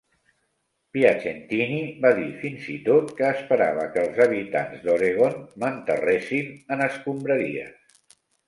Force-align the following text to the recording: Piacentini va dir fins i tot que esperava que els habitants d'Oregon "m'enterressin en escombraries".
Piacentini 0.95 1.77
va 2.05 2.13
dir 2.21 2.29
fins 2.45 2.65
i 2.77 2.79
tot 2.89 3.13
que 3.21 3.29
esperava 3.33 3.85
que 3.97 4.07
els 4.07 4.19
habitants 4.27 4.83
d'Oregon 4.89 5.39
"m'enterressin 5.65 6.53
en 6.77 6.85
escombraries". 6.91 8.19